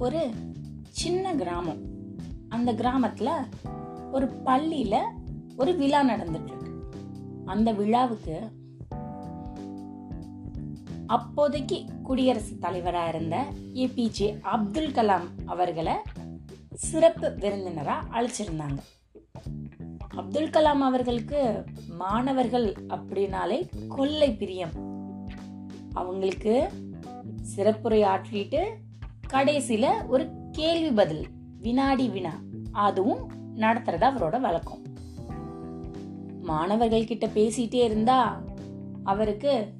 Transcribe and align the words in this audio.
ஒரு 0.00 0.30
சின்ன 0.88 1.34
கிராமம். 1.34 1.80
அந்த 2.48 2.72
கிராமத்துல 2.72 3.30
ஒரு 4.12 4.42
பள்ளியில 4.44 4.96
ஒரு 5.56 5.76
விழா 5.76 6.02
நடந்துட்டு 6.02 6.44
இருக்கு 6.44 6.72
அந்த 7.44 7.72
விழாவுக்கு 7.72 8.50
அப்போதைக்கு 11.06 11.84
குடியரசுத் 12.02 12.60
தலைவராக 12.60 13.08
இருந்த 13.08 13.44
ஏபிஜே 13.74 14.40
அப்துல் 14.40 14.92
கலாம் 14.92 15.28
அவர்களை 15.44 15.94
சிறப்பு 16.74 17.34
விருந்தினராக 17.34 18.20
அழைச்சிருந்தாங்க. 18.20 18.78
அப்துல் 20.08 20.50
கலாம் 20.50 20.82
அவர்களுக்கு 20.88 21.64
மாணவர்கள் 21.98 22.72
அப்படின்னாலே 22.88 23.68
கொள்ளை 23.88 24.34
பிரியம். 24.34 24.72
அவங்களுக்கு 25.92 26.68
சிறப்புரை 27.56 28.02
ஆற்றிட்டு 28.04 28.64
கடைசியில 29.32 30.06
ஒரு 30.06 30.30
கேள்வி 30.52 30.90
பதில் 30.90 31.26
வினாடி 31.60 32.08
வினா. 32.08 32.40
அதுவும் 32.72 33.30
நடத்துறது 33.56 34.04
அவரோட 34.04 34.40
வழக்கம். 34.40 34.82
மாணவர்கள் 36.42 37.04
கிட்ட 37.04 37.26
பேசிட்டே 37.26 37.74
இருந்தா 37.74 38.42
அவருக்கு 39.04 39.72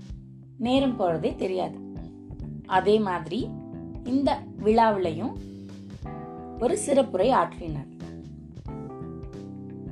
நேரம் 0.59 0.99
போறதே 0.99 1.35
தெரியாது. 1.35 1.79
அதே 2.67 2.99
மாதிரி 2.99 3.51
இந்த 4.05 4.39
விழாவிலையும் 4.59 5.33
ஒரு 6.61 6.79
சிறப்புரை 6.87 7.31
ஆற்றினார். 7.31 7.99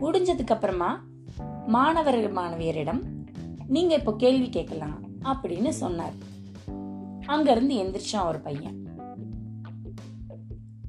முடிஞ்சதுக்கு 0.00 0.46
அப்புறமா 0.46 1.04
மாணவர் 1.66 2.32
மாணவியரிடம் 2.32 3.02
நீங்க 3.66 3.95
இப்போ 3.95 4.14
கேள்வி 4.16 4.48
கேட்கலாம் 4.48 5.00
அப்படின்னு 5.24 5.68
சொன்னார். 5.68 6.12
அங்கிருந்து 7.26 7.74
எந்திரிச்சான் 7.74 8.26
ஒரு 8.26 8.38
பையன். 8.38 8.87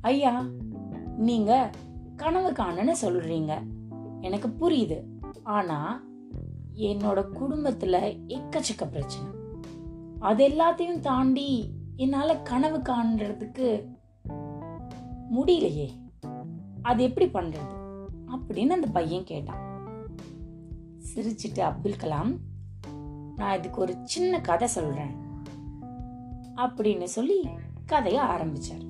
ஐயா 0.02 0.46
நீங்க 1.18 1.70
கனவு 2.16 2.52
காணுன்னு 2.52 2.94
சொல்றீங்க. 3.02 3.64
எனக்கு 4.22 4.48
புரியுது. 4.48 5.04
ஆனா 5.44 6.04
என்னோட 6.76 7.26
குடும்பத்துல 7.34 8.20
எக்கச்சக்க 8.28 8.90
பிரச்சனை. 8.90 9.32
அது 10.20 10.48
எல்லாத்தையும் 10.48 11.00
தாண்டி 11.00 11.72
என்னால 11.96 12.38
கனவு 12.38 12.78
காண்றதுக்கு 12.78 13.88
முடியலையே. 15.32 15.90
அது 16.82 17.04
எப்படி 17.04 17.30
பண்றது 17.30 18.04
அப்படின்னு 18.28 18.68
அந்த 18.68 18.88
பையன் 18.88 19.24
கேட்டான். 19.24 19.88
சிரிச்சிட்டு 21.16 21.60
அப்துல் 21.60 21.96
கலாம் 21.96 22.38
நான் 23.36 23.58
இதுக்கு 23.58 23.82
ஒரு 23.82 23.96
சின்ன 24.04 24.42
கதை 24.42 24.68
சொல்றேன் 24.68 25.16
அப்படின்னு 26.56 27.04
சொல்லி 27.04 27.48
கதையை 27.86 28.24
ஆரம்பிச்சார். 28.24 28.89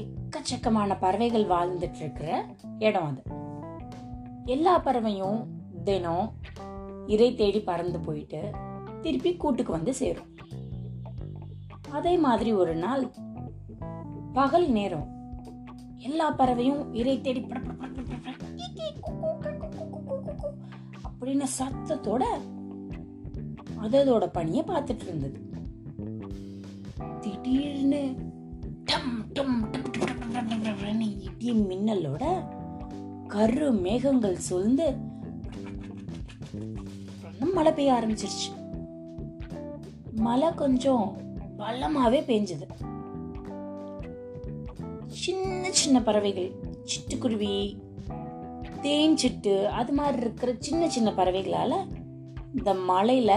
எக்கச்சக்கமான 0.00 0.96
பறவைகள் 1.00 1.46
வாழ்ந்துட்டு 1.46 1.96
இருக்கிற 1.96 2.54
இடம் 2.78 3.08
அது. 3.08 3.22
எல்லா 4.44 4.78
பறவையும் 4.78 5.46
தினம் 5.84 6.32
இறை 7.06 7.34
தேடி 7.34 7.60
பறந்து 7.60 8.00
போயிட்டு 8.00 8.50
திருப்பி 9.00 9.36
கூட்டுக்கு 9.36 9.72
வந்து 9.72 9.94
சேரும். 9.94 10.36
அதே 11.90 12.16
மாதிரி 12.16 12.52
ஒரு 12.52 12.74
நாள் 12.74 13.12
பகல் 14.32 14.68
நேரம். 14.68 15.08
எல்லா 15.96 16.30
பறவையும் 16.30 16.94
இறை 16.94 17.20
தேடி 17.20 17.48
அப்படின்னு 21.20 21.44
சத்தத்தோட 21.58 22.24
அதோட 23.82 24.26
பணியை 24.26 24.64
பார்த்துட்டு 24.64 25.02
இருந்தது. 25.02 25.48
திடீர்னு 27.20 28.14
டம் 28.84 29.32
டம் 29.32 29.70
டம் 29.70 29.79
டம் 30.90 31.00
இடி 31.00 31.50
மின்னலோட 31.52 32.44
கரு 33.26 33.72
மேகங்கள் 33.72 34.36
சூழ்ந்து 34.36 34.94
மழை 37.54 37.72
பெய்ய 37.72 37.92
ஆரம்பிச்சிருச்சு. 37.92 38.48
மழை 40.14 40.54
கொஞ்சம் 40.54 41.16
பலமாவே 41.58 42.20
பெஞ்சது 42.30 42.66
சின்ன 45.06 45.70
சின்ன 45.70 46.02
பறவைகள் 46.02 46.50
சிட்டுக்குருவி 46.92 47.76
தேன் 48.80 49.16
சிட்டு 49.22 49.64
அது 49.66 49.92
மாதிரி 49.92 50.20
இருக்கிற 50.20 50.54
சின்ன 50.58 50.88
சின்ன 50.88 51.10
பறவைகளால 51.10 51.86
இந்த 52.56 52.74
மலையில 52.74 53.32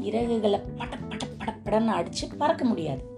இறகுகளை 0.00 0.62
பட 0.76 0.96
பட 0.96 1.26
பட 1.38 1.52
படன்னு 1.64 1.96
அடிச்சு 1.98 2.36
பறக்க 2.38 2.64
முடியாது. 2.64 3.15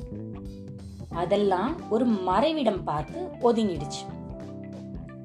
அதெல்லாம் 1.08 1.90
ஒரு 1.90 2.06
மறைவிடம் 2.06 2.82
பார்த்து 2.82 3.28
ஒதுங்கிடுச்சு. 3.40 4.02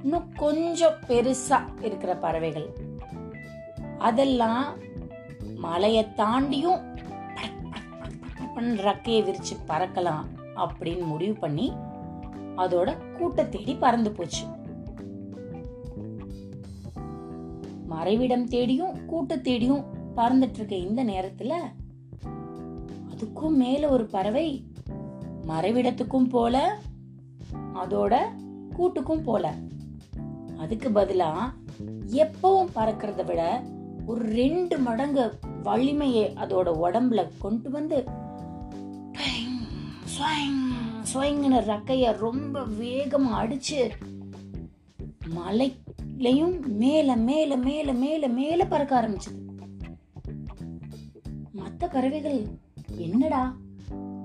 இன்னும் 0.03 0.31
கொஞ்சம் 0.35 0.93
பெருசா 1.07 1.59
இருக்கிற 1.81 2.15
பறவைகள். 2.15 2.77
அதெல்லாம் 3.97 4.77
மலையை 5.55 6.05
தாண்டியும் 6.17 6.91
ரக்கையை 8.57 9.21
விரிச்சு 9.23 9.55
பறக்கலாம் 9.67 10.25
அப்படின்னு 10.55 11.05
முடிவு 11.05 11.33
பண்ணி 11.33 11.73
அதோட 12.55 13.17
கூட்ட 13.17 13.45
தேடி 13.45 13.75
பறந்து 13.75 14.11
போச்சு. 14.11 14.45
மறைவிடம் 17.89 18.47
தேடியும் 18.47 19.05
கூட்ட 19.05 19.37
தேடியும் 19.37 19.83
பறந்துட்டு 20.15 20.55
இருக்க 20.55 20.75
இந்த 20.75 21.03
நேரத்துல 21.03 21.53
அதுக்கும் 23.09 23.55
மேல 23.55 23.89
ஒரு 23.89 24.05
பறவை 24.05 24.65
மறைவிடத்துக்கும் 25.47 26.29
போல 26.29 26.79
அதோட 27.53 28.19
கூட்டுக்கும் 28.77 29.23
போல. 29.23 29.53
அதுக்கு 30.57 30.89
பதிலா 30.89 31.51
எப்பவும் 32.13 32.69
பறக்கிறத 32.75 33.25
விட 33.25 33.63
ஒரு 34.05 34.25
ரெண்டு 34.25 34.77
மடங்கு 34.77 35.39
வலிமையை 35.63 36.35
அதோட 36.35 36.83
உடம்புல 36.83 37.27
கொண்டு 37.39 37.69
வந்து 37.69 38.05
டைங், 39.11 39.59
ஸ்வைங், 40.13 40.71
ரொம்ப 42.17 42.59
வேகமா 42.59 43.41
அடிச்சு 43.41 43.91
மலையிலையும் 45.35 46.65
மேல 46.65 47.15
மேல 47.15 47.57
மேல 47.57 47.93
மேல 47.93 48.27
மேல 48.27 48.65
பறக்க 48.65 49.01
ஆரம்பிச்சது. 49.01 49.39
மத்த 51.55 51.91
பறவைகள் 51.91 52.47
என்னடா? 52.97 53.55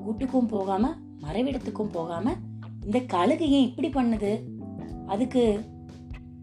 கூட்டுக்கும் 0.04 0.46
போகாம 0.46 0.96
மறைவிடத்துக்கும் 1.28 1.92
போகாம 1.92 2.34
இந்த 2.84 3.00
கழுகு 3.00 3.50
ஏன் 3.50 3.74
இப்படி 3.76 3.88
பண்ணுது? 3.88 4.42
அதுக்கு 5.06 5.60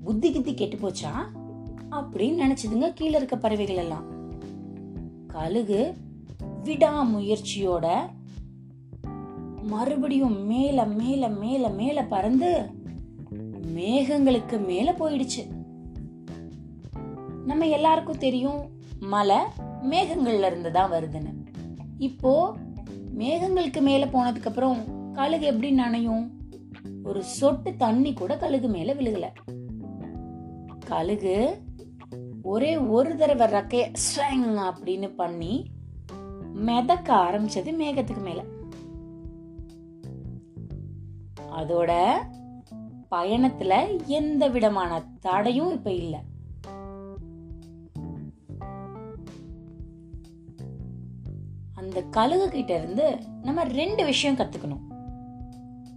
புத்தி 0.04 0.32
கித்தி 0.32 0.54
கெட்டு 0.54 0.76
போச்சா? 0.76 1.12
அப்படின்னு 1.92 2.42
நினைச்சதுங்க 2.44 2.94
கீழே 2.94 3.18
இருக்க 3.18 3.38
பறவைகள் 3.38 3.76
எல்லாம். 3.76 4.04
கழுகு 5.28 5.94
விடாமுயற்சியோட 6.64 7.96
மறுபடியும் 9.62 10.46
மேல 10.46 10.86
மேல 10.86 11.28
மேல 11.28 11.70
மேல 11.70 12.04
பறந்து 12.04 12.70
மேகங்களுக்கு 13.76 14.66
மேல 14.66 14.92
போயிடுச்சு. 14.92 15.44
நம்ம 17.46 17.68
எல்லாருக்கும் 17.68 18.18
தெரியும் 18.18 18.70
மலை 19.00 19.38
மேகங்கள்ல 19.90 20.46
இருந்து 20.46 20.72
தான் 20.72 20.92
வருதுன்னு. 20.92 21.34
இப்போ 21.98 22.56
மேகங்களுக்கு 23.18 23.82
மேலே 23.82 24.06
போனதுக்கு 24.06 24.46
அப்புறம் 24.46 25.12
கழுகு 25.14 25.46
எப்படி 25.46 25.76
நனையும்? 25.76 26.30
ஒரு 27.04 27.24
சொட்டு 27.24 27.76
தண்ணி 27.76 28.14
கூட 28.14 28.38
கழுகு 28.38 28.68
மேல 28.68 28.94
விழுகல. 28.94 29.26
கழுகு 30.86 31.62
ஒரே 32.42 32.78
ஒரு 32.78 33.16
தடவை 33.16 33.48
ரக்கைய 33.48 33.92
ஸ்வங் 33.94 34.72
அப்படின்னு 34.72 35.16
பண்ணி 35.16 35.66
மிதக்க 36.54 37.14
ஆரம்பிச்சது 37.16 37.72
மேகத்துக்கு 37.80 38.22
மேல. 38.22 38.44
அதோட 41.52 42.14
பயணத்துல 43.12 44.06
எந்த 44.06 44.48
விதமான 44.48 45.08
தடையும் 45.20 45.72
இப்ப 45.72 45.94
இல்லை. 45.94 46.20
அந்த 51.76 52.02
கழுகு 52.02 52.50
கிட்ட 52.50 52.78
இருந்து 52.78 53.06
நம்ம 53.44 53.64
ரெண்டு 53.64 54.06
விஷயம் 54.06 54.38
கத்துக்கணும். 54.38 54.84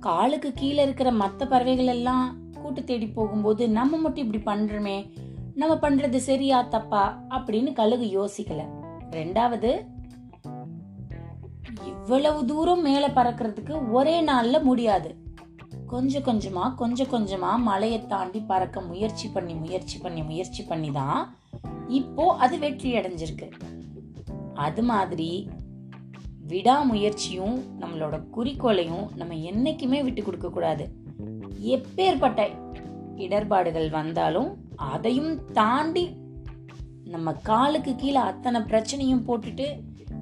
காலுக்கு 0.01 0.53
கீழே 0.53 0.83
இருக்கிற 0.83 1.13
மற்ற 1.13 1.47
பறவைகள் 1.47 1.87
எல்லாம் 1.87 2.37
கூட்டு 2.63 2.85
தேடி 2.85 3.07
போகும்போது 3.09 3.69
நம்ம 3.69 3.97
மட்டும் 3.97 4.33
இப்படி 4.33 4.61
பண்றோமே 4.61 5.11
நம்ம 5.55 5.75
பண்றது 5.75 6.17
சரியா 6.17 6.63
தப்பா 6.63 7.05
அப்படின்னு 7.31 7.73
கழுகு 7.73 8.07
யோசிக்கல. 8.19 8.65
ரெண்டாவது 9.11 9.71
இவ்வளவு 11.85 12.45
தூரம் 12.45 12.83
மேல 12.83 13.07
பறக்கிறதுக்கு 13.09 13.91
ஒரே 13.91 14.21
நாள்ல 14.21 14.63
முடியாது. 14.63 15.11
கொஞ்சம் 15.87 16.23
கொஞ்சமா 16.23 16.75
கொஞ்சம் 16.75 17.11
கொஞ்சமா 17.13 17.51
மலையை 17.59 18.07
தாண்டி 18.07 18.41
பறக்க 18.41 18.81
முயற்சி 18.81 19.29
பண்ணி 19.29 19.55
முயற்சி 19.55 19.99
பண்ணி 19.99 20.23
முயற்சி 20.23 20.63
பண்ணி 20.63 20.91
தான் 20.91 21.21
இப்போ 21.89 22.25
அது 22.33 22.59
வெற்றி 22.59 22.93
அடைஞ்சிருக்கு 22.93 23.51
அது 24.55 24.83
மாதிரி 24.83 25.31
விடாமுயற்சியும் 26.49 27.57
நம்மளோட 27.81 28.23
குறிக்கோளையும் 28.37 29.07
நம்ம 29.15 29.35
என்னைக்குமே 29.35 30.03
விட்டு 30.03 30.23
கொடுக்க 30.23 30.49
கூடாது. 30.49 30.93
எப்பேற்பட்ட 31.65 32.49
இடர்பாடுகள் 33.17 33.91
வந்தாலும் 33.91 34.57
அதையும் 34.77 35.53
தாண்டி 35.53 36.17
நம்ம 37.05 37.33
காலுக்கு 37.33 37.95
கீழே 37.95 38.17
அத்தனை 38.17 38.61
பிரச்சனையும் 38.61 39.25
போட்டுட்டு 39.29 39.67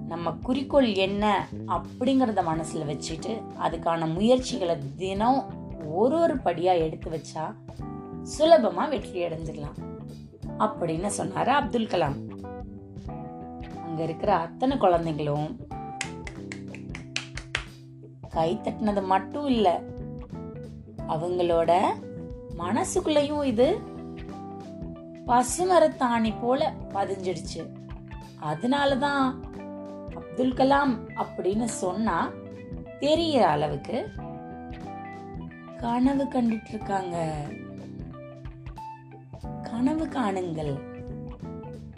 நம்ம 0.09 0.31
குறிக்கோள் 0.33 0.95
என்ன 0.95 1.49
அப்படிங்கிறத 1.67 2.43
மனசில் 2.45 2.89
வச்சுட்டு 2.89 3.33
அதுக்கான 3.63 4.13
முயற்சிகளை 4.15 4.77
தினம் 4.97 5.45
ஒரு 5.93 6.21
ஒரு 6.21 6.37
படியாக 6.37 6.79
எடுத்து 6.79 7.11
வச்சா 7.11 7.45
சுலபமாக 8.23 8.89
வெற்றி 8.89 9.23
அடைஞ்சிடலாம். 9.23 9.79
அப்படின்னு 10.59 11.07
சொன்னார் 11.07 11.49
அப்துல் 11.49 11.87
கலாம். 11.87 12.17
அங்கே 13.85 14.03
இருக்கிற 14.03 14.35
அத்தனை 14.35 14.77
குழந்தைங்களும் 14.77 15.49
கை 18.37 18.61
தட்டினது 18.63 19.03
மட்டும் 19.05 19.47
இல்ல. 19.47 19.81
அவங்களோட 21.09 21.85
மனசுக்குள்ளேயும் 22.59 23.45
இது 23.45 23.79
பசுமரத்தாணி 25.27 26.35
போல 26.41 26.75
பதிஞ்சிடுச்சு. 26.89 27.69
அதனாலதான் 28.43 29.35
அப்துல் 30.15 30.53
கலாம் 30.53 30.95
அப்படின்னு 31.17 31.65
சொன்னா 31.65 32.31
தெரியற 33.01 33.41
அளவுக்கு 33.41 34.09
கனவு 35.77 36.25
கண்டுட்டு 36.25 36.69
இருக்காங்க 36.69 37.45
கனவு 39.63 40.07
காணுங்கள். 40.07 40.81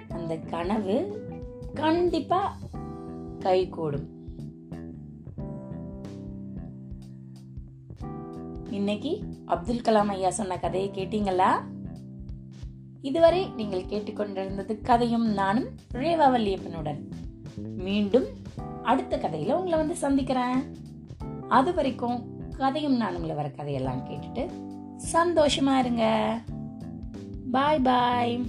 அந்த 0.08 0.36
கனவு 0.36 0.96
கண்டிப்பா 1.74 2.56
கைகூடும். 3.38 4.17
இன்னைக்கு 8.78 9.12
அப்துல் 9.46 9.80
கலாம் 9.80 10.08
ஐயா 10.08 10.30
சொன்ன 10.30 10.58
கதையை 10.58 10.90
கேட்டீங்களா? 10.94 11.48
இதுவரை 13.00 13.46
நீங்கள் 13.56 13.84
கேட்டுக்கொண்டிருந்தது 13.84 14.82
கதையும் 14.82 15.26
நானும் 15.32 15.68
ரேவா 15.92 16.26
வல்லியப்பனுடன் 16.34 17.00
மீண்டும் 17.56 18.24
அடுத்த 18.82 19.16
கதையில 19.16 19.52
உங்களை 19.52 19.78
வந்து 19.78 19.96
சந்திக்கிறேன். 19.96 20.60
அது 21.48 21.74
வரைக்கும் 21.74 22.18
கதையும் 22.56 23.00
நானும்ல 23.00 23.34
வர 23.34 23.50
கதையெல்லாம் 23.50 24.06
கேட்டுட்டு 24.08 24.44
சந்தோஷமா 25.12 25.78
இருங்க. 25.78 26.04
பாய் 27.50 27.80
பாய் 27.80 28.44